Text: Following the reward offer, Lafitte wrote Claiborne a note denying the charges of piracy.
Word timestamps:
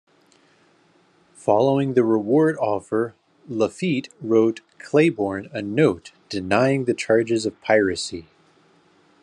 Following 1.35 1.93
the 1.93 2.03
reward 2.03 2.57
offer, 2.57 3.13
Lafitte 3.47 4.09
wrote 4.19 4.61
Claiborne 4.79 5.47
a 5.53 5.61
note 5.61 6.11
denying 6.27 6.85
the 6.85 6.95
charges 6.95 7.45
of 7.45 7.61
piracy. 7.61 8.25